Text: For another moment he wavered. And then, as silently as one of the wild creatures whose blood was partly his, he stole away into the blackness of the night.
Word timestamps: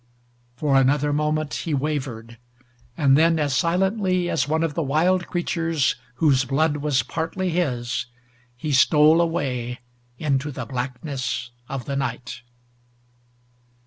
For 0.55 0.75
another 0.77 1.13
moment 1.13 1.53
he 1.53 1.75
wavered. 1.75 2.39
And 2.97 3.15
then, 3.15 3.37
as 3.37 3.55
silently 3.55 4.31
as 4.31 4.47
one 4.47 4.63
of 4.63 4.73
the 4.73 4.81
wild 4.81 5.27
creatures 5.27 5.95
whose 6.15 6.43
blood 6.43 6.77
was 6.77 7.03
partly 7.03 7.51
his, 7.51 8.07
he 8.57 8.71
stole 8.71 9.21
away 9.21 9.77
into 10.17 10.49
the 10.51 10.65
blackness 10.65 11.51
of 11.69 11.85
the 11.85 11.95
night. 11.95 12.41